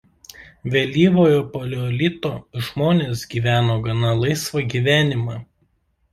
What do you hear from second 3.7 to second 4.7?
gana laisvą